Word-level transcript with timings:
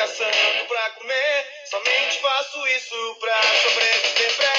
caçando 0.00 0.64
pra 0.66 0.90
comer. 0.92 1.46
Somente 1.66 2.20
faço 2.20 2.66
isso 2.68 3.16
pra 3.20 3.40
sobreviver 3.62 4.36
pra 4.36 4.49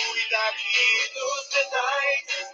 idade 0.00 0.64
dos 1.14 1.48
metais. 1.54 2.50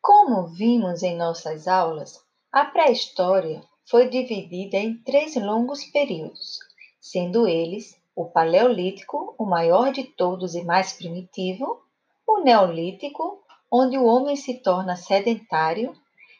Como 0.00 0.48
vimos 0.48 1.02
em 1.02 1.16
nossas 1.16 1.68
aulas, 1.68 2.24
a 2.50 2.64
pré-história 2.64 3.62
foi 3.84 4.08
dividida 4.08 4.76
em 4.76 4.96
três 5.02 5.36
longos 5.36 5.84
períodos, 5.84 6.58
sendo 7.00 7.46
eles 7.46 7.98
o 8.14 8.26
Paleolítico, 8.26 9.34
o 9.38 9.44
maior 9.44 9.92
de 9.92 10.04
todos 10.04 10.54
e 10.54 10.64
mais 10.64 10.92
primitivo, 10.92 11.82
o 12.26 12.40
Neolítico, 12.40 13.42
onde 13.70 13.96
o 13.96 14.04
homem 14.04 14.34
se 14.34 14.60
torna 14.60 14.96
sedentário, 14.96 15.94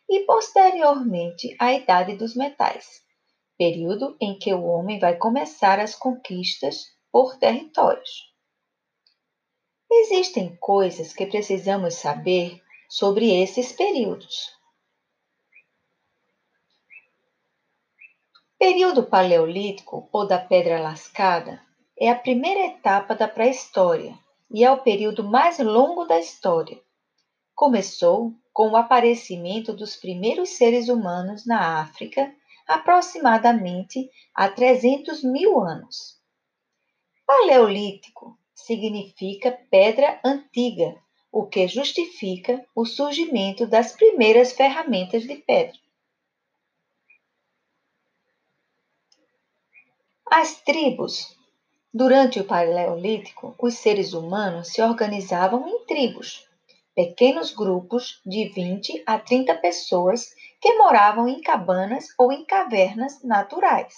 e 0.09 0.20
posteriormente 0.20 1.55
a 1.59 1.73
Idade 1.73 2.17
dos 2.17 2.34
Metais, 2.34 3.03
período 3.56 4.17
em 4.20 4.39
que 4.39 4.53
o 4.55 4.65
homem 4.65 4.98
vai 4.98 5.17
começar 5.17 5.78
as 5.78 5.95
conquistas 5.95 6.87
por 7.12 7.37
territórios. 7.39 8.33
Existem 9.91 10.56
coisas 10.56 11.12
que 11.12 11.27
precisamos 11.27 11.95
saber 11.95 12.62
sobre 12.89 13.42
esses 13.42 13.73
períodos. 13.73 14.56
Período 18.59 19.05
Paleolítico 19.05 20.09
ou 20.12 20.27
da 20.27 20.39
Pedra 20.39 20.81
Lascada 20.81 21.62
é 21.97 22.11
a 22.11 22.15
primeira 22.15 22.67
etapa 22.67 23.15
da 23.15 23.28
pré-história 23.28 24.19
e 24.50 24.65
é 24.65 24.70
o 24.70 24.83
período 24.83 25.22
mais 25.22 25.59
longo 25.59 26.05
da 26.05 26.19
história. 26.19 26.81
Começou 27.55 28.33
com 28.59 28.70
o 28.70 28.77
aparecimento 28.77 29.73
dos 29.73 29.95
primeiros 29.95 30.48
seres 30.48 30.89
humanos 30.89 31.47
na 31.47 31.81
África, 31.81 32.34
aproximadamente 32.67 34.11
há 34.34 34.48
300 34.48 35.23
mil 35.23 35.61
anos. 35.61 36.20
Paleolítico 37.25 38.37
significa 38.53 39.56
pedra 39.71 40.21
antiga, 40.25 40.97
o 41.31 41.47
que 41.47 41.69
justifica 41.69 42.66
o 42.75 42.84
surgimento 42.84 43.65
das 43.65 43.93
primeiras 43.93 44.50
ferramentas 44.50 45.22
de 45.22 45.37
pedra. 45.37 45.78
As 50.28 50.61
tribos. 50.62 51.38
Durante 51.94 52.41
o 52.41 52.44
Paleolítico, 52.44 53.55
os 53.56 53.75
seres 53.75 54.15
humanos 54.15 54.72
se 54.72 54.82
organizavam 54.82 55.69
em 55.69 55.87
tribos, 55.87 56.47
pequenos 56.98 57.54
grupos 57.54 58.20
de 58.26 58.48
20 58.48 59.04
a 59.06 59.20
30 59.20 59.54
pessoas 59.59 60.34
que 60.60 60.75
moravam 60.75 61.28
em 61.28 61.41
cabanas 61.41 62.06
ou 62.19 62.32
em 62.32 62.44
cavernas 62.44 63.22
naturais. 63.22 63.94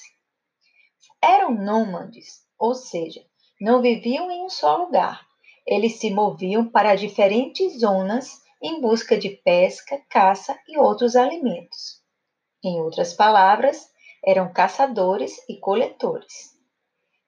Eram 1.23 1.51
nômades, 1.51 2.45
ou 2.59 2.75
seja, 2.75 3.23
não 3.59 3.81
viviam 3.81 4.31
em 4.31 4.45
um 4.45 4.51
só 4.51 4.77
lugar. 4.77 5.27
Eles 5.67 5.99
se 5.99 6.11
moviam 6.11 6.69
para 6.69 6.95
diferentes 6.95 7.81
zonas 7.81 8.43
em 8.63 8.83
busca 8.83 9.17
de 9.17 9.31
pesca, 9.31 9.99
caça 10.11 10.55
e 10.69 10.77
outros 10.77 11.17
alimentos. 11.17 12.03
Em 12.63 12.83
outras 12.83 13.15
palavras, 13.15 13.89
eram 14.23 14.53
caçadores 14.53 15.39
e 15.49 15.59
coletores. 15.59 16.51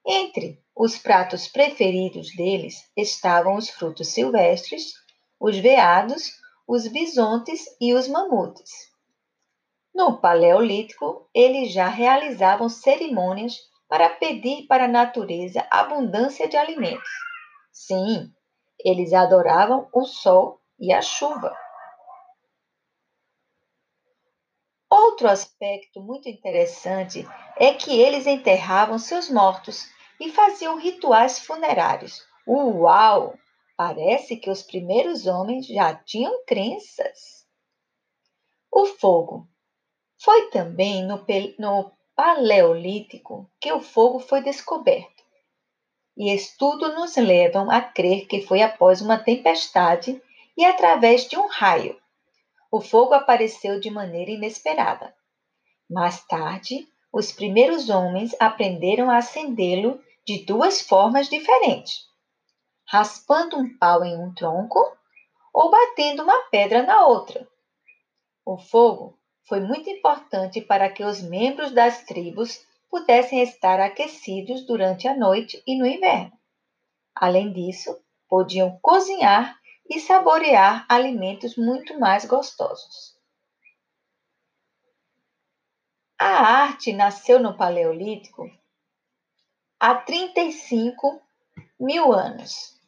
Entre 0.06 0.60
os 0.76 0.98
pratos 0.98 1.48
preferidos 1.48 2.36
deles 2.36 2.74
estavam 2.94 3.54
os 3.56 3.70
frutos 3.70 4.08
silvestres, 4.08 5.00
os 5.42 5.58
veados, 5.58 6.40
os 6.68 6.86
bisontes 6.86 7.64
e 7.80 7.92
os 7.92 8.06
mamutes. 8.06 8.70
No 9.92 10.20
Paleolítico, 10.20 11.28
eles 11.34 11.72
já 11.72 11.88
realizavam 11.88 12.68
cerimônias 12.68 13.56
para 13.88 14.08
pedir 14.08 14.68
para 14.68 14.84
a 14.84 14.88
natureza 14.88 15.66
abundância 15.68 16.48
de 16.48 16.56
alimentos. 16.56 17.10
Sim, 17.72 18.32
eles 18.84 19.12
adoravam 19.12 19.88
o 19.92 20.04
sol 20.04 20.60
e 20.78 20.92
a 20.92 21.02
chuva. 21.02 21.52
Outro 24.88 25.26
aspecto 25.26 26.00
muito 26.00 26.28
interessante 26.28 27.26
é 27.56 27.74
que 27.74 28.00
eles 28.00 28.28
enterravam 28.28 28.96
seus 28.96 29.28
mortos 29.28 29.90
e 30.20 30.30
faziam 30.30 30.78
rituais 30.78 31.40
funerários. 31.40 32.24
Uau! 32.46 33.34
Parece 33.84 34.36
que 34.36 34.48
os 34.48 34.62
primeiros 34.62 35.26
homens 35.26 35.66
já 35.66 35.92
tinham 35.92 36.44
crenças. 36.46 37.44
O 38.70 38.86
fogo. 38.86 39.48
Foi 40.22 40.50
também 40.50 41.04
no, 41.04 41.26
no 41.58 41.90
Paleolítico 42.14 43.50
que 43.60 43.72
o 43.72 43.80
fogo 43.80 44.20
foi 44.20 44.40
descoberto. 44.40 45.24
E 46.16 46.32
estudos 46.32 46.94
nos 46.94 47.16
levam 47.16 47.72
a 47.72 47.80
crer 47.80 48.28
que 48.28 48.42
foi 48.42 48.62
após 48.62 49.02
uma 49.02 49.18
tempestade 49.18 50.22
e 50.56 50.64
através 50.64 51.28
de 51.28 51.36
um 51.36 51.48
raio 51.48 52.00
o 52.70 52.80
fogo 52.80 53.14
apareceu 53.14 53.80
de 53.80 53.90
maneira 53.90 54.30
inesperada. 54.30 55.12
Mais 55.90 56.24
tarde, 56.26 56.86
os 57.12 57.32
primeiros 57.32 57.90
homens 57.90 58.32
aprenderam 58.38 59.10
a 59.10 59.16
acendê-lo 59.16 60.00
de 60.24 60.44
duas 60.46 60.80
formas 60.80 61.28
diferentes: 61.28 62.11
raspando 62.92 63.56
um 63.56 63.74
pau 63.78 64.04
em 64.04 64.18
um 64.18 64.34
tronco 64.34 64.78
ou 65.50 65.70
batendo 65.70 66.24
uma 66.24 66.50
pedra 66.50 66.82
na 66.82 67.06
outra. 67.06 67.48
O 68.44 68.58
fogo 68.58 69.18
foi 69.48 69.60
muito 69.60 69.88
importante 69.88 70.60
para 70.60 70.90
que 70.90 71.02
os 71.02 71.22
membros 71.22 71.70
das 71.72 72.04
tribos 72.04 72.62
pudessem 72.90 73.40
estar 73.40 73.80
aquecidos 73.80 74.66
durante 74.66 75.08
a 75.08 75.16
noite 75.16 75.62
e 75.66 75.74
no 75.74 75.86
inverno. 75.86 76.38
Além 77.14 77.50
disso, 77.50 77.98
podiam 78.28 78.78
cozinhar 78.82 79.58
e 79.88 79.98
saborear 79.98 80.84
alimentos 80.86 81.56
muito 81.56 81.98
mais 81.98 82.26
gostosos. 82.26 83.16
A 86.18 86.26
arte 86.26 86.92
nasceu 86.92 87.40
no 87.40 87.56
Paleolítico 87.56 88.50
há 89.80 89.94
35 89.94 91.22
mil 91.80 92.12
anos. 92.12 92.81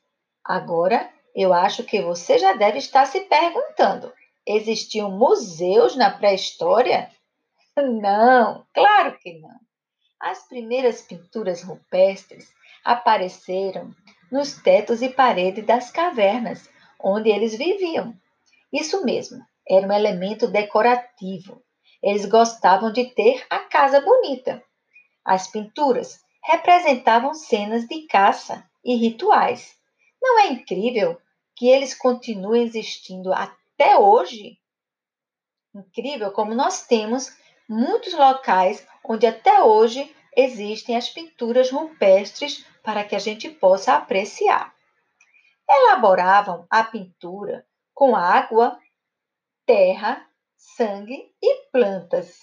Agora, 0.45 1.11
eu 1.35 1.53
acho 1.55 1.83
que 1.85 2.03
você 2.03 2.39
já 2.39 2.53
deve 2.53 2.79
estar 2.79 3.07
se 3.07 3.21
perguntando: 3.21 4.13
existiam 4.47 5.11
museus 5.11 5.97
na 5.97 6.11
pré-história? 6.11 7.11
Não, 7.77 8.65
claro 8.73 9.19
que 9.19 9.39
não. 9.41 9.59
As 10.21 10.47
primeiras 10.47 11.03
pinturas 11.03 11.63
rupestres 11.63 12.49
apareceram 12.85 13.91
nos 14.31 14.55
tetos 14.63 15.03
e 15.03 15.09
paredes 15.09 15.65
das 15.65 15.91
cavernas 15.91 16.69
onde 17.03 17.31
eles 17.31 17.57
viviam. 17.57 18.15
Isso 18.73 19.05
mesmo, 19.05 19.45
era 19.69 19.87
um 19.87 19.93
elemento 19.93 20.47
decorativo. 20.47 21.63
Eles 22.03 22.27
gostavam 22.27 22.93
de 22.93 23.07
ter 23.15 23.45
a 23.49 23.61
casa 23.61 24.01
bonita. 24.01 24.63
As 25.25 25.47
pinturas 25.47 26.21
representavam 26.43 27.33
cenas 27.33 27.87
de 27.87 28.07
caça 28.07 28.65
e 28.85 28.95
rituais. 28.97 29.74
Não 30.25 30.39
é 30.39 30.47
incrível 30.47 31.21
que 31.55 31.69
eles 31.69 31.95
continuem 31.95 32.63
existindo 32.63 33.31
até 33.35 33.99
hoje? 33.99 34.59
Incrível 35.75 36.33
como 36.33 36.55
nós 36.55 36.87
temos 36.87 37.31
muitos 37.69 38.15
locais 38.15 38.89
onde 39.05 39.27
até 39.27 39.63
hoje 39.63 40.17
existem 40.35 40.97
as 40.97 41.11
pinturas 41.11 41.71
rupestres 41.71 42.65
para 42.83 43.05
que 43.05 43.15
a 43.15 43.19
gente 43.19 43.51
possa 43.51 43.97
apreciar. 43.97 44.75
Elaboravam 45.69 46.67
a 46.71 46.83
pintura 46.83 47.67
com 47.93 48.17
água, 48.17 48.81
terra, 49.67 50.27
sangue 50.57 51.35
e 51.43 51.67
plantas. 51.71 52.39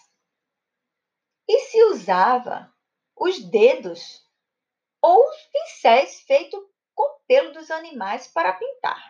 E 1.49 1.59
se 1.61 1.83
usava 1.85 2.71
os 3.17 3.43
dedos 3.43 4.23
ou 5.01 5.27
os 5.27 5.37
pincéis 5.51 6.21
feitos 6.21 6.70
pelo 7.31 7.53
dos 7.53 7.71
animais 7.71 8.27
para 8.27 8.51
pintar. 8.51 9.01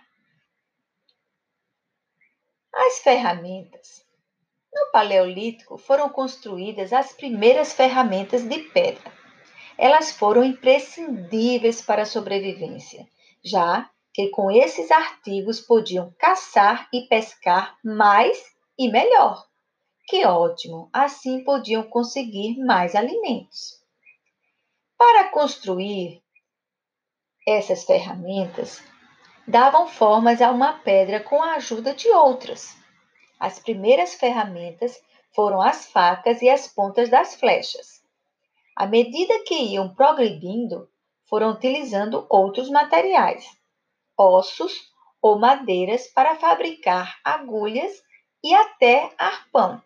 As 2.71 2.99
ferramentas. 2.99 4.05
No 4.71 4.91
Paleolítico 4.91 5.75
foram 5.75 6.07
construídas 6.07 6.93
as 6.93 7.13
primeiras 7.13 7.73
ferramentas 7.73 8.47
de 8.47 8.59
pedra. 8.59 9.11
Elas 9.75 10.11
foram 10.11 10.43
imprescindíveis 10.43 11.81
para 11.81 12.03
a 12.03 12.05
sobrevivência, 12.05 13.07
já 13.43 13.89
que 14.13 14.29
com 14.29 14.51
esses 14.51 14.91
artigos 14.91 15.59
podiam 15.59 16.13
caçar 16.19 16.87
e 16.93 17.07
pescar 17.07 17.75
mais 17.83 18.37
e 18.77 18.87
melhor. 18.91 19.47
Que 20.05 20.27
ótimo! 20.27 20.91
Assim 20.93 21.43
podiam 21.43 21.81
conseguir 21.81 22.59
mais 22.59 22.93
alimentos. 22.93 23.81
Para 24.95 25.29
construir 25.29 26.21
essas 27.47 27.83
ferramentas, 27.83 28.81
davam 29.47 29.87
formas 29.87 30.41
a 30.41 30.51
uma 30.51 30.73
pedra 30.73 31.19
com 31.19 31.41
a 31.41 31.55
ajuda 31.55 31.93
de 31.93 32.09
outras. 32.09 32.75
As 33.39 33.59
primeiras 33.59 34.13
ferramentas 34.15 35.01
foram 35.33 35.61
as 35.61 35.85
facas 35.85 36.41
e 36.41 36.49
as 36.49 36.67
pontas 36.67 37.09
das 37.09 37.35
flechas. 37.35 38.01
À 38.75 38.85
medida 38.85 39.43
que 39.43 39.55
iam 39.55 39.93
progredindo, 39.93 40.87
foram 41.27 41.51
utilizando 41.51 42.25
outros 42.29 42.69
materiais, 42.69 43.45
ossos 44.17 44.73
ou 45.21 45.39
madeiras 45.39 46.07
para 46.07 46.35
fabricar 46.35 47.17
agulhas 47.23 47.91
e 48.43 48.53
até 48.53 49.13
arpão. 49.17 49.81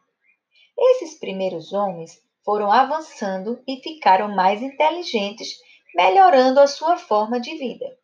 Esses 0.77 1.19
primeiros 1.19 1.71
homens 1.71 2.19
foram 2.43 2.71
avançando 2.71 3.61
e 3.67 3.77
ficaram 3.81 4.35
mais 4.35 4.61
inteligentes, 4.61 5.57
melhorando 5.95 6.59
a 6.59 6.67
sua 6.67 6.97
forma 6.97 7.39
de 7.39 7.57
vida. 7.57 7.97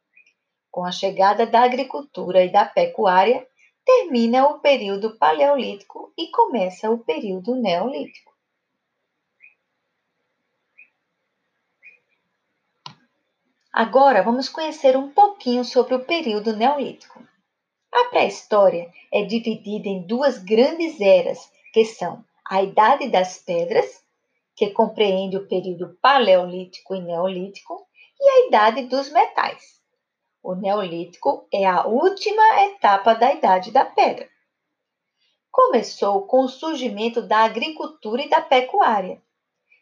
Com 0.71 0.85
a 0.85 0.91
chegada 0.91 1.45
da 1.45 1.61
agricultura 1.61 2.43
e 2.43 2.49
da 2.49 2.63
pecuária, 2.63 3.45
termina 3.85 4.47
o 4.47 4.59
período 4.59 5.17
paleolítico 5.17 6.13
e 6.17 6.31
começa 6.31 6.89
o 6.89 6.99
período 6.99 7.53
neolítico. 7.55 8.31
Agora 13.73 14.21
vamos 14.21 14.47
conhecer 14.47 14.95
um 14.95 15.09
pouquinho 15.09 15.65
sobre 15.65 15.95
o 15.95 16.05
período 16.05 16.55
neolítico. 16.55 17.21
A 17.93 18.05
pré-história 18.05 18.89
é 19.11 19.23
dividida 19.23 19.89
em 19.89 20.01
duas 20.07 20.37
grandes 20.37 20.99
eras, 21.01 21.51
que 21.73 21.83
são 21.83 22.23
a 22.45 22.63
Idade 22.63 23.09
das 23.09 23.37
Pedras, 23.37 24.00
que 24.61 24.69
compreende 24.69 25.35
o 25.35 25.47
período 25.47 25.97
paleolítico 25.99 26.93
e 26.93 27.01
neolítico, 27.01 27.83
e 28.19 28.29
a 28.29 28.47
Idade 28.47 28.83
dos 28.83 29.11
Metais, 29.11 29.81
o 30.43 30.53
Neolítico 30.53 31.47
é 31.51 31.65
a 31.65 31.87
última 31.87 32.61
etapa 32.65 33.15
da 33.15 33.33
Idade 33.33 33.71
da 33.71 33.83
Pedra. 33.83 34.29
Começou 35.49 36.27
com 36.27 36.43
o 36.43 36.47
surgimento 36.47 37.23
da 37.23 37.39
agricultura 37.39 38.21
e 38.21 38.29
da 38.29 38.39
pecuária. 38.39 39.19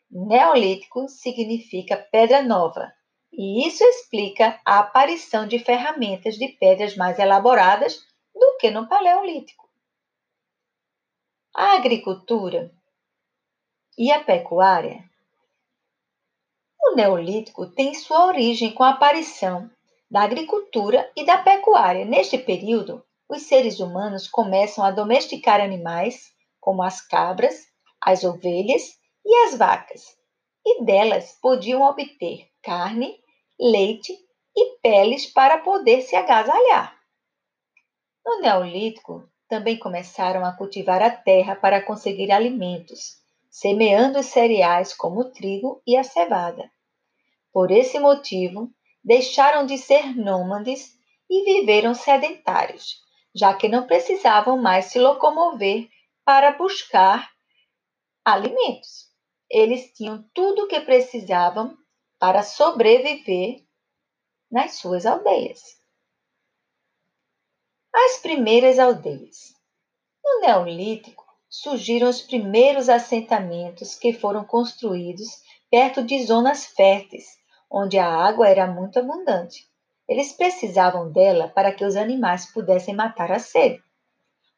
Neolítico 0.09 1.09
significa 1.09 1.97
pedra 1.97 2.41
nova, 2.41 2.89
e 3.33 3.67
isso 3.67 3.83
explica 3.83 4.61
a 4.63 4.79
aparição 4.79 5.45
de 5.45 5.59
ferramentas 5.59 6.35
de 6.35 6.47
pedras 6.57 6.95
mais 6.95 7.19
elaboradas 7.19 7.99
do 8.33 8.55
que 8.61 8.71
no 8.71 8.87
Paleolítico. 8.87 9.67
A 11.53 11.75
agricultura 11.75 12.78
e 13.99 14.13
a 14.13 14.23
pecuária. 14.23 15.03
O 16.81 16.95
Neolítico 16.95 17.67
tem 17.67 17.93
sua 17.93 18.27
origem 18.27 18.71
com 18.73 18.81
a 18.81 18.91
aparição 18.91 19.69
da 20.09 20.21
agricultura 20.21 21.11
e 21.17 21.25
da 21.25 21.37
pecuária. 21.39 22.05
Neste 22.05 22.37
período, 22.37 23.03
os 23.27 23.41
seres 23.41 23.81
humanos 23.81 24.29
começam 24.29 24.85
a 24.85 24.89
domesticar 24.89 25.59
animais, 25.59 26.31
como 26.61 26.81
as 26.81 27.05
cabras, 27.05 27.67
as 28.01 28.23
ovelhas 28.23 28.83
e 29.25 29.35
as 29.45 29.57
vacas, 29.57 30.01
e 30.65 30.85
delas 30.85 31.37
podiam 31.41 31.81
obter 31.81 32.47
carne, 32.63 33.19
leite 33.59 34.17
e 34.55 34.79
peles 34.81 35.25
para 35.25 35.57
poder 35.57 36.03
se 36.03 36.15
agasalhar. 36.15 36.97
No 38.25 38.39
Neolítico, 38.39 39.29
também 39.49 39.77
começaram 39.77 40.45
a 40.45 40.53
cultivar 40.53 41.01
a 41.01 41.09
terra 41.11 41.53
para 41.53 41.81
conseguir 41.81 42.31
alimentos, 42.31 43.19
semeando 43.49 44.19
os 44.19 44.27
cereais 44.27 44.93
como 44.93 45.21
o 45.21 45.31
trigo 45.31 45.81
e 45.85 45.97
a 45.97 46.03
cevada. 46.03 46.71
Por 47.51 47.71
esse 47.71 47.99
motivo, 47.99 48.69
deixaram 49.03 49.65
de 49.65 49.77
ser 49.77 50.15
nômades 50.15 50.97
e 51.29 51.43
viveram 51.43 51.93
sedentários, 51.93 53.01
já 53.33 53.53
que 53.53 53.67
não 53.67 53.87
precisavam 53.87 54.61
mais 54.61 54.85
se 54.85 54.99
locomover 54.99 55.89
para 56.23 56.51
buscar 56.51 57.29
alimentos. 58.23 59.09
Eles 59.49 59.91
tinham 59.93 60.23
tudo 60.33 60.63
o 60.63 60.67
que 60.67 60.79
precisavam 60.81 61.75
para 62.19 62.43
sobreviver 62.43 63.65
nas 64.51 64.75
suas 64.75 65.05
aldeias. 65.05 65.79
As 67.93 68.17
primeiras 68.19 68.77
aldeias. 68.77 69.55
No 70.23 70.41
Neolítico, 70.41 71.25
surgiram 71.49 72.07
os 72.07 72.21
primeiros 72.21 72.89
assentamentos 72.89 73.95
que 73.95 74.13
foram 74.13 74.43
construídos 74.43 75.27
perto 75.69 76.03
de 76.03 76.23
zonas 76.25 76.65
férteis 76.65 77.39
onde 77.69 77.99
a 77.99 78.07
água 78.07 78.47
era 78.47 78.65
muito 78.65 78.97
abundante. 78.97 79.67
Eles 80.07 80.31
precisavam 80.31 81.11
dela 81.11 81.49
para 81.49 81.71
que 81.71 81.85
os 81.85 81.95
animais 81.95 82.51
pudessem 82.51 82.95
matar 82.95 83.31
a 83.31 83.37
sede. 83.37 83.81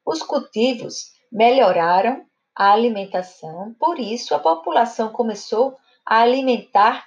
Os 0.05 0.23
cultivos 0.23 1.11
melhoraram 1.31 2.25
a 2.55 2.71
alimentação, 2.71 3.73
por 3.77 3.99
isso 3.99 4.33
a 4.33 4.39
população 4.39 5.09
começou 5.09 5.77
a 6.05 6.21
alimentar 6.21 7.05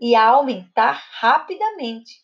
e 0.00 0.14
a 0.14 0.26
aumentar 0.26 1.02
rapidamente. 1.12 2.20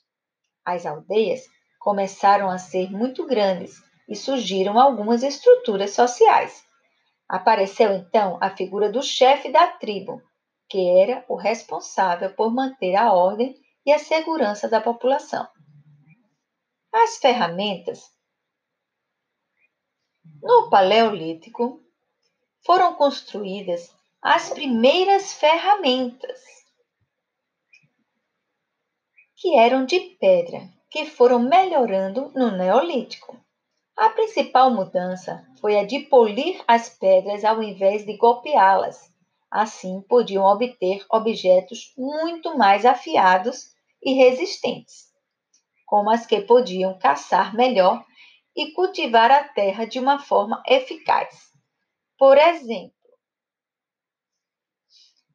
As 0.65 0.85
aldeias 0.85 1.43
começaram 1.79 2.51
a 2.51 2.59
ser 2.59 2.91
muito 2.91 3.27
grandes 3.27 3.81
e 4.09 4.17
surgiram 4.17 4.79
algumas 4.79 5.23
estruturas 5.23 5.93
sociais. 5.93 6.65
Apareceu 7.31 7.93
então 7.93 8.39
a 8.41 8.51
figura 8.51 8.91
do 8.91 9.01
chefe 9.05 9.53
da 9.53 9.69
tribo, 9.69 10.21
que 10.69 11.01
era 11.01 11.25
o 11.29 11.37
responsável 11.37 12.35
por 12.35 12.53
manter 12.53 12.97
a 12.97 13.13
ordem 13.13 13.55
e 13.87 13.93
a 13.93 14.01
segurança 14.01 14.69
da 14.69 14.81
população. 14.81 15.47
As 16.93 17.19
ferramentas. 17.19 18.11
No 20.43 20.69
Paleolítico, 20.69 21.81
foram 22.67 22.97
construídas 22.97 23.95
as 24.21 24.51
primeiras 24.51 25.33
ferramentas, 25.33 26.41
que 29.37 29.57
eram 29.57 29.87
de 29.87 30.01
pedra, 30.19 30.69
que 30.91 31.07
foram 31.07 31.39
melhorando 31.39 32.33
no 32.35 32.51
Neolítico. 32.51 33.40
A 34.01 34.09
principal 34.09 34.71
mudança 34.71 35.47
foi 35.61 35.79
a 35.79 35.85
de 35.85 36.01
polir 36.01 36.65
as 36.67 36.89
pedras 36.89 37.45
ao 37.45 37.63
invés 37.63 38.07
de 38.07 38.17
golpeá-las 38.17 39.11
Assim, 39.51 40.01
podiam 40.09 40.43
obter 40.45 41.05
objetos 41.11 41.93
muito 41.99 42.57
mais 42.57 42.87
afiados 42.87 43.75
e 44.03 44.15
resistentes, 44.15 45.13
como 45.85 46.09
as 46.09 46.25
que 46.25 46.41
podiam 46.41 46.99
caçar 46.99 47.55
melhor 47.55 48.03
e 48.57 48.73
cultivar 48.73 49.31
a 49.31 49.45
terra 49.45 49.85
de 49.85 49.99
uma 49.99 50.19
forma 50.19 50.63
eficaz. 50.67 51.51
Por 52.17 52.39
exemplo, 52.39 52.95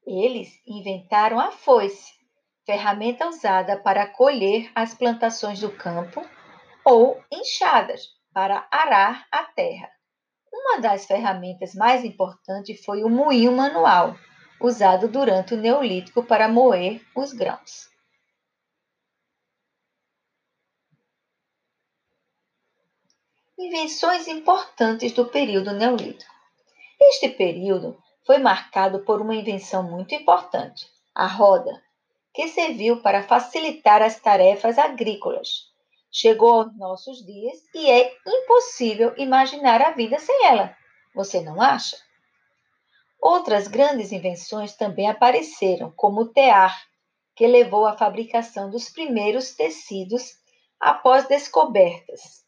eles 0.07 0.50
inventaram 0.65 1.39
a 1.39 1.51
foice, 1.51 2.13
ferramenta 2.65 3.27
usada 3.27 3.77
para 3.77 4.07
colher 4.07 4.72
as 4.74 4.95
plantações 4.95 5.60
do 5.60 5.69
campo, 5.69 6.27
ou 6.84 7.22
enxadas 7.31 8.14
para 8.36 8.68
arar 8.70 9.25
a 9.32 9.46
terra. 9.46 9.89
Uma 10.51 10.82
das 10.82 11.06
ferramentas 11.06 11.74
mais 11.74 12.04
importantes 12.04 12.84
foi 12.84 13.01
o 13.01 13.10
moinho 13.10 13.54
manual, 13.54 14.13
usado 14.60 15.08
durante 15.08 15.54
o 15.54 15.58
Neolítico 15.58 16.22
para 16.22 16.50
moer 16.50 17.01
os 17.15 17.32
grãos. 17.32 17.89
Invenções 23.58 24.27
importantes 24.27 25.13
do 25.13 25.27
período 25.27 25.72
Neolítico. 25.72 26.30
Este 27.00 27.30
período 27.30 27.98
foi 28.25 28.38
marcado 28.39 29.06
por 29.06 29.22
uma 29.22 29.34
invenção 29.34 29.82
muito 29.82 30.13
importante, 30.13 30.86
a 31.13 31.25
roda, 31.25 31.82
que 32.34 32.50
serviu 32.50 33.01
para 33.01 33.24
facilitar 33.24 34.01
as 34.01 34.20
tarefas 34.20 34.77
agrícolas. 34.77 35.74
Chegou 36.17 36.62
aos 36.62 36.77
nossos 36.77 37.25
dias 37.25 37.57
e 37.74 37.91
é 37.91 38.17
impossível 38.25 39.13
imaginar 39.17 39.81
a 39.81 39.91
vida 39.91 40.17
sem 40.17 40.45
ela. 40.45 40.74
Você 41.13 41.41
não 41.41 41.62
acha? 41.62 41.98
Outras 43.22 43.67
grandes 43.67 44.13
invenções 44.13 44.77
também 44.77 45.10
apareceram, 45.10 45.91
como 45.91 46.22
o 46.22 46.31
tear, 46.31 46.74
que 47.36 47.45
levou 47.45 47.86
à 47.86 47.98
fabricação 47.98 48.69
dos 48.69 48.89
primeiros 48.89 49.55
tecidos 49.55 50.38
após 50.79 51.27
descobertas. 51.27 52.45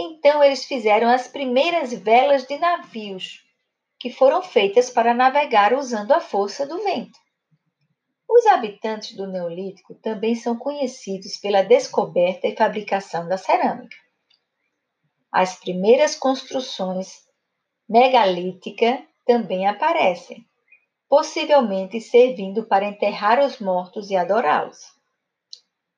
Então 0.00 0.42
eles 0.42 0.64
fizeram 0.64 1.10
as 1.10 1.28
primeiras 1.28 1.92
velas 1.92 2.46
de 2.46 2.56
navios, 2.56 3.44
que 4.00 4.08
foram 4.08 4.40
feitas 4.40 4.88
para 4.88 5.12
navegar 5.12 5.74
usando 5.74 6.12
a 6.12 6.20
força 6.20 6.66
do 6.66 6.82
vento. 6.82 7.25
Os 8.36 8.44
habitantes 8.44 9.16
do 9.16 9.26
Neolítico 9.26 9.94
também 9.94 10.34
são 10.34 10.58
conhecidos 10.58 11.38
pela 11.38 11.62
descoberta 11.62 12.46
e 12.46 12.54
fabricação 12.54 13.26
da 13.26 13.38
cerâmica. 13.38 13.96
As 15.32 15.58
primeiras 15.58 16.14
construções 16.14 17.24
megalíticas 17.88 19.00
também 19.24 19.66
aparecem, 19.66 20.46
possivelmente 21.08 21.98
servindo 21.98 22.66
para 22.66 22.84
enterrar 22.84 23.42
os 23.42 23.58
mortos 23.58 24.10
e 24.10 24.16
adorá-los. 24.16 24.84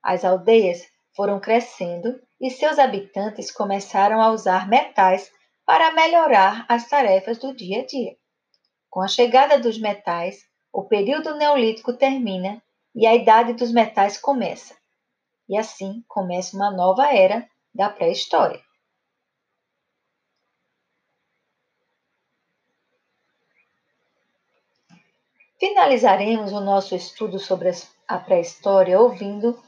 As 0.01 0.23
aldeias 0.23 0.87
foram 1.13 1.41
crescendo 1.41 2.21
e 2.39 2.49
seus 2.49 2.79
habitantes 2.79 3.51
começaram 3.51 4.21
a 4.21 4.31
usar 4.31 4.65
metais 4.69 5.29
para 5.65 5.91
melhorar 5.91 6.65
as 6.69 6.87
tarefas 6.87 7.37
do 7.37 7.53
dia 7.53 7.81
a 7.81 7.85
dia. 7.85 8.15
Com 8.89 9.01
a 9.01 9.09
chegada 9.09 9.59
dos 9.59 9.77
metais, 9.77 10.48
o 10.71 10.83
período 10.83 11.35
neolítico 11.35 11.93
termina 11.93 12.61
e 12.95 13.05
a 13.05 13.15
idade 13.15 13.53
dos 13.53 13.71
metais 13.71 14.17
começa. 14.17 14.77
E 15.47 15.57
assim 15.57 16.03
começa 16.07 16.55
uma 16.55 16.71
nova 16.71 17.13
era 17.13 17.49
da 17.73 17.89
pré-história. 17.89 18.61
Finalizaremos 25.59 26.53
o 26.53 26.61
nosso 26.61 26.95
estudo 26.95 27.37
sobre 27.37 27.69
a 28.07 28.17
pré-história 28.17 28.99
ouvindo 28.99 29.61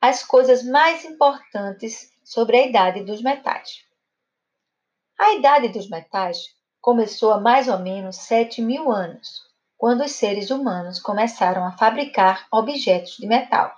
as 0.00 0.22
coisas 0.22 0.62
mais 0.62 1.04
importantes 1.04 2.12
sobre 2.22 2.58
a 2.58 2.66
idade 2.66 3.02
dos 3.02 3.22
metais. 3.22 3.84
A 5.18 5.34
idade 5.34 5.68
dos 5.68 5.88
metais 5.88 6.54
começou 6.80 7.32
há 7.32 7.40
mais 7.40 7.66
ou 7.66 7.78
menos 7.78 8.16
7 8.16 8.60
mil 8.60 8.92
anos, 8.92 9.47
quando 9.78 10.02
os 10.02 10.10
seres 10.10 10.50
humanos 10.50 10.98
começaram 11.00 11.64
a 11.64 11.70
fabricar 11.70 12.48
objetos 12.52 13.16
de 13.16 13.28
metal. 13.28 13.72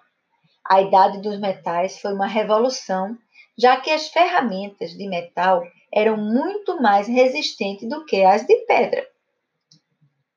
A 0.66 0.80
idade 0.80 1.20
dos 1.20 1.38
metais 1.38 2.00
foi 2.00 2.14
uma 2.14 2.26
revolução, 2.26 3.18
já 3.56 3.78
que 3.78 3.90
as 3.90 4.08
ferramentas 4.08 4.92
de 4.92 5.06
metal 5.06 5.62
eram 5.92 6.16
muito 6.16 6.80
mais 6.80 7.06
resistentes 7.06 7.86
do 7.86 8.06
que 8.06 8.24
as 8.24 8.46
de 8.46 8.56
pedra. 8.64 9.06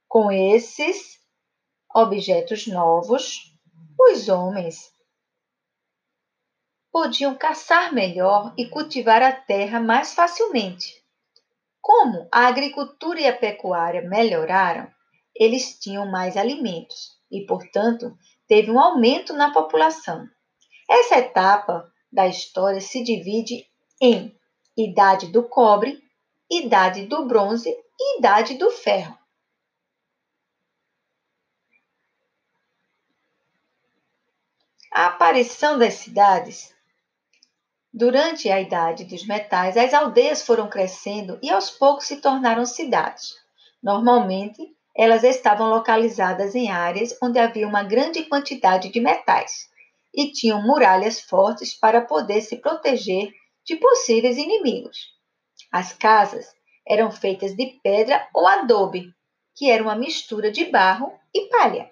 Com 0.08 0.32
esses 0.32 1.18
objetos 1.96 2.68
novos, 2.68 3.56
os 3.98 4.28
homens 4.28 4.92
podiam 6.92 7.36
caçar 7.36 7.94
melhor 7.94 8.54
e 8.58 8.68
cultivar 8.68 9.22
a 9.22 9.32
terra 9.32 9.80
mais 9.80 10.14
facilmente. 10.14 11.02
Como 11.80 12.28
a 12.32 12.48
agricultura 12.48 13.22
e 13.22 13.28
a 13.28 13.36
pecuária 13.36 14.02
melhoraram, 14.02 14.92
eles 15.36 15.80
tinham 15.80 16.10
mais 16.10 16.38
alimentos 16.38 17.18
e, 17.32 17.46
portanto, 17.46 18.18
teve 18.48 18.72
um 18.72 18.80
aumento 18.80 19.34
na 19.34 19.52
população. 19.52 20.28
Essa 20.90 21.18
etapa 21.18 21.92
da 22.12 22.28
história 22.28 22.82
se 22.82 23.04
divide 23.04 23.66
em 24.02 24.36
idade 24.78 25.32
do 25.32 25.44
cobre, 25.44 26.02
idade 26.52 27.06
do 27.06 27.26
bronze 27.26 27.70
e 27.70 28.20
idade 28.20 28.56
do 28.56 28.70
ferro. 28.70 29.18
a 34.94 35.08
aparição 35.08 35.78
das 35.80 35.96
cidades. 35.96 36.72
Durante 37.92 38.50
a 38.50 38.62
Idade 38.62 39.06
dos 39.06 39.26
Metais, 39.26 39.76
as 39.76 39.94
aldeias 39.94 40.46
foram 40.46 40.70
crescendo 40.70 41.40
e 41.42 41.50
aos 41.50 41.72
poucos 41.72 42.06
se 42.06 42.22
tornaram 42.22 42.66
cidades. 42.66 43.36
Normalmente, 43.82 44.76
elas 44.96 45.24
estavam 45.24 45.70
localizadas 45.70 46.54
em 46.54 46.70
áreas 46.70 47.18
onde 47.22 47.40
havia 47.40 47.68
uma 47.68 47.84
grande 47.84 48.24
quantidade 48.26 48.90
de 48.90 49.00
metais 49.00 49.70
e 50.14 50.32
tinham 50.32 50.62
muralhas 50.62 51.20
fortes 51.20 51.74
para 51.74 52.02
poder 52.02 52.42
se 52.42 52.58
proteger 52.58 53.34
de 53.66 53.76
possíveis 53.78 54.38
inimigos. 54.38 55.14
As 55.72 55.94
casas 55.94 56.46
eram 56.88 57.10
feitas 57.10 57.56
de 57.56 57.80
pedra 57.82 58.28
ou 58.34 58.48
adobe, 58.48 59.12
que 59.56 59.72
era 59.72 59.82
uma 59.82 59.96
mistura 59.96 60.52
de 60.52 60.66
barro 60.66 61.12
e 61.34 61.48
palha. 61.50 61.92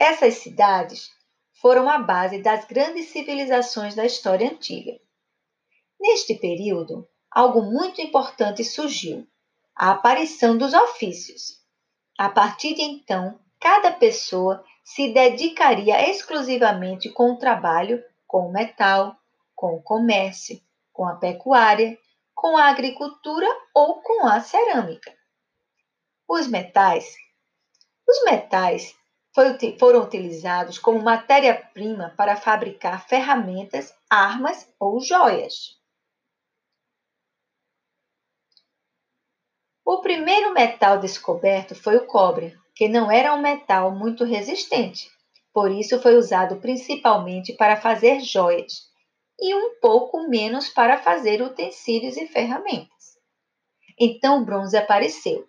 Essas 0.00 0.34
cidades 0.34 1.10
foram 1.60 1.88
a 1.88 1.98
base 1.98 2.42
das 2.42 2.64
grandes 2.64 3.08
civilizações 3.10 3.94
da 3.94 4.04
história 4.04 4.50
antiga. 4.50 4.98
Neste 5.98 6.34
período, 6.34 7.08
algo 7.30 7.62
muito 7.62 8.00
importante 8.00 8.62
surgiu: 8.62 9.26
a 9.76 9.90
aparição 9.90 10.56
dos 10.56 10.72
ofícios. 10.72 11.60
A 12.18 12.28
partir 12.28 12.74
de 12.74 12.82
então, 12.82 13.38
cada 13.60 13.92
pessoa 13.92 14.64
se 14.82 15.12
dedicaria 15.12 16.10
exclusivamente 16.10 17.10
com 17.10 17.32
o 17.32 17.38
trabalho 17.38 18.02
com 18.26 18.48
o 18.48 18.52
metal, 18.52 19.16
com 19.54 19.76
o 19.76 19.82
comércio, 19.82 20.60
com 20.92 21.06
a 21.06 21.16
pecuária, 21.16 21.96
com 22.34 22.56
a 22.56 22.66
agricultura 22.66 23.46
ou 23.74 24.02
com 24.02 24.26
a 24.26 24.40
cerâmica. 24.40 25.12
Os 26.28 26.46
metais. 26.48 27.14
Os 28.06 28.24
metais 28.24 28.94
foram 29.78 30.02
utilizados 30.02 30.78
como 30.78 31.02
matéria-prima 31.02 32.14
para 32.16 32.36
fabricar 32.36 33.06
ferramentas, 33.06 33.94
armas 34.08 34.70
ou 34.78 35.00
joias. 35.00 35.76
O 39.88 40.00
primeiro 40.00 40.52
metal 40.52 40.98
descoberto 40.98 41.76
foi 41.76 41.96
o 41.96 42.06
cobre, 42.06 42.58
que 42.74 42.88
não 42.88 43.08
era 43.08 43.32
um 43.32 43.40
metal 43.40 43.92
muito 43.92 44.24
resistente, 44.24 45.08
por 45.52 45.70
isso 45.70 46.02
foi 46.02 46.16
usado 46.16 46.56
principalmente 46.56 47.52
para 47.52 47.76
fazer 47.76 48.18
joias 48.18 48.90
e 49.40 49.54
um 49.54 49.78
pouco 49.80 50.28
menos 50.28 50.68
para 50.68 50.98
fazer 50.98 51.40
utensílios 51.40 52.16
e 52.16 52.26
ferramentas. 52.26 53.16
Então 53.96 54.42
o 54.42 54.44
bronze 54.44 54.76
apareceu, 54.76 55.46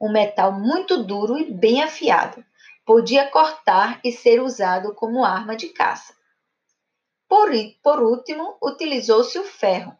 um 0.00 0.12
metal 0.12 0.52
muito 0.52 1.02
duro 1.02 1.36
e 1.36 1.52
bem 1.52 1.82
afiado, 1.82 2.44
podia 2.86 3.28
cortar 3.32 4.00
e 4.04 4.12
ser 4.12 4.40
usado 4.40 4.94
como 4.94 5.24
arma 5.24 5.56
de 5.56 5.70
caça. 5.70 6.14
Por, 7.28 7.50
por 7.82 8.00
último, 8.00 8.56
utilizou-se 8.62 9.36
o 9.40 9.44
ferro, 9.44 9.92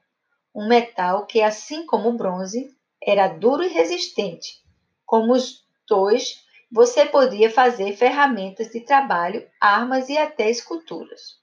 um 0.54 0.68
metal 0.68 1.26
que, 1.26 1.42
assim 1.42 1.84
como 1.84 2.10
o 2.10 2.16
bronze, 2.16 2.72
era 3.06 3.28
duro 3.28 3.62
e 3.62 3.68
resistente. 3.68 4.62
Como 5.04 5.32
os 5.32 5.64
dois, 5.88 6.44
você 6.70 7.04
podia 7.04 7.50
fazer 7.50 7.94
ferramentas 7.96 8.68
de 8.68 8.80
trabalho, 8.80 9.46
armas 9.60 10.08
e 10.08 10.16
até 10.16 10.48
esculturas. 10.48 11.40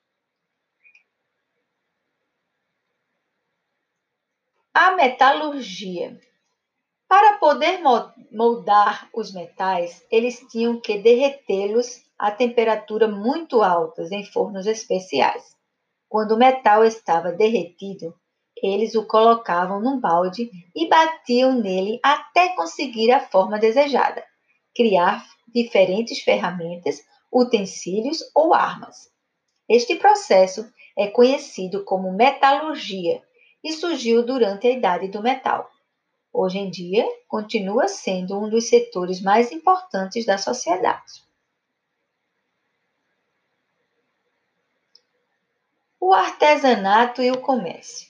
A 4.74 4.92
metalurgia. 4.92 6.20
Para 7.08 7.38
poder 7.38 7.80
moldar 8.32 9.10
os 9.13 9.34
metais, 9.34 10.06
eles 10.12 10.39
tinham 10.50 10.80
que 10.80 11.00
derretê-los 11.00 12.04
a 12.18 12.32
temperatura 12.32 13.08
muito 13.08 13.63
altas 13.63 14.12
em 14.12 14.24
fornos 14.24 14.68
especiais. 14.68 15.56
Quando 16.08 16.34
o 16.34 16.38
metal 16.38 16.84
estava 16.84 17.32
derretido, 17.32 18.13
eles 18.62 18.96
o 18.96 19.06
colocavam 19.06 19.82
num 19.82 20.00
balde 20.00 20.50
e 20.75 20.88
batiam 20.88 21.54
nele 21.54 22.00
até 22.04 22.56
conseguir 22.56 23.12
a 23.12 23.20
forma 23.20 23.60
desejada, 23.60 24.24
criar 24.75 25.25
diferentes 25.48 26.20
ferramentas, 26.20 27.01
utensílios 27.32 28.20
ou 28.36 28.54
armas. 28.54 29.10
Este 29.68 29.96
processo 29.96 30.68
é 30.98 31.08
conhecido 31.08 31.84
como 31.84 32.12
metalurgia 32.12 33.22
e 33.63 33.72
surgiu 33.74 34.25
durante 34.25 34.68
a 34.68 34.72
Idade 34.72 35.08
do 35.10 35.22
Metal. 35.22 35.70
Hoje 36.32 36.60
em 36.60 36.70
dia, 36.70 37.08
continua 37.28 37.88
sendo 37.88 38.39
um 38.39 38.50
dos 38.50 38.70
setores 38.70 39.22
mais 39.22 39.51
importantes 39.51 40.25
da 40.25 40.38
sociedade. 40.38 41.24
O 46.00 46.13
artesanato 46.13 47.22
e 47.22 47.32
o 47.32 47.42
comércio. 47.42 48.09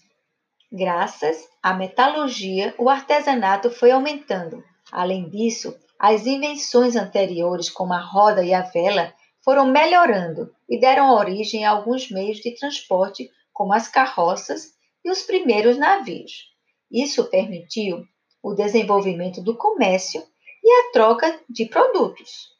Graças 0.72 1.50
à 1.64 1.74
metalurgia, 1.74 2.76
o 2.78 2.90
artesanato 2.90 3.72
foi 3.72 3.90
aumentando. 3.90 4.64
Além 4.92 5.28
disso, 5.28 5.76
as 5.98 6.28
invenções 6.28 6.96
anteriores, 6.96 7.72
como 7.72 7.94
a 7.94 8.00
roda 8.00 8.44
e 8.44 8.54
a 8.54 8.62
vela, 8.62 9.12
foram 9.44 9.66
melhorando 9.66 10.54
e 10.70 10.80
deram 10.80 11.12
origem 11.12 11.66
a 11.66 11.72
alguns 11.72 12.12
meios 12.12 12.38
de 12.38 12.54
transporte, 12.56 13.32
como 13.52 13.74
as 13.74 13.88
carroças 13.88 14.74
e 15.04 15.10
os 15.10 15.24
primeiros 15.24 15.76
navios. 15.76 16.50
Isso 16.92 17.30
permitiu 17.32 18.06
o 18.44 18.54
desenvolvimento 18.54 19.42
do 19.42 19.58
comércio 19.58 20.24
e 20.64 20.72
a 20.72 20.92
troca 20.92 21.40
de 21.50 21.66
produtos. 21.66 22.59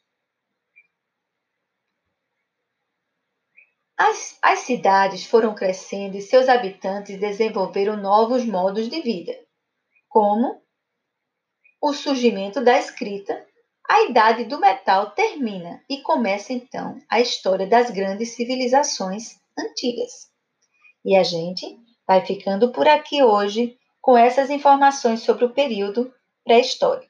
As, 4.02 4.38
as 4.40 4.60
cidades 4.60 5.26
foram 5.26 5.54
crescendo 5.54 6.16
e 6.16 6.22
seus 6.22 6.48
habitantes 6.48 7.20
desenvolveram 7.20 7.98
novos 7.98 8.46
modos 8.46 8.88
de 8.88 9.02
vida, 9.02 9.38
como 10.08 10.58
o 11.82 11.92
surgimento 11.92 12.64
da 12.64 12.78
escrita, 12.78 13.46
a 13.86 14.04
idade 14.04 14.44
do 14.44 14.58
metal 14.58 15.10
termina 15.10 15.84
e 15.86 16.00
começa 16.00 16.50
então 16.50 16.98
a 17.10 17.20
história 17.20 17.66
das 17.66 17.90
grandes 17.90 18.30
civilizações 18.30 19.38
antigas. 19.58 20.30
E 21.04 21.14
a 21.14 21.22
gente 21.22 21.78
vai 22.06 22.24
ficando 22.24 22.72
por 22.72 22.88
aqui 22.88 23.22
hoje 23.22 23.78
com 24.00 24.16
essas 24.16 24.48
informações 24.48 25.20
sobre 25.20 25.44
o 25.44 25.52
período 25.52 26.10
pré-histórico. 26.42 27.09